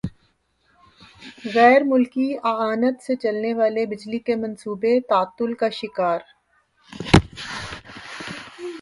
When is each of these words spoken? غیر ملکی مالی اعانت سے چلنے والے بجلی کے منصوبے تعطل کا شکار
غیر 1.55 1.81
ملکی 1.91 2.27
مالی 2.27 2.39
اعانت 2.51 2.95
سے 3.05 3.13
چلنے 3.23 3.53
والے 3.59 3.85
بجلی 3.91 4.19
کے 4.25 4.35
منصوبے 4.43 4.93
تعطل 5.09 5.51
کا 5.59 5.69
شکار 5.79 6.19